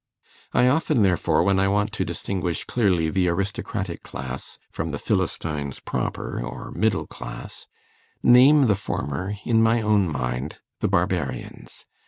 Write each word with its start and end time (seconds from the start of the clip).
I 0.51 0.67
often, 0.67 1.03
therefore, 1.03 1.43
when 1.43 1.59
I 1.59 1.67
want 1.67 1.91
to 1.91 2.03
distinguish 2.03 2.63
clearly 2.65 3.11
the 3.11 3.27
aristocratic 3.27 4.01
class 4.01 4.57
from 4.71 4.89
the 4.89 4.97
Philistines 4.97 5.79
proper, 5.79 6.41
or 6.43 6.71
middle 6.71 7.05
class, 7.05 7.67
name 8.23 8.65
the 8.65 8.73
former, 8.73 9.35
in 9.45 9.61
my 9.61 9.79
own 9.83 10.07
mind, 10.07 10.57
The 10.79 10.87
Barbarians. 10.87 11.85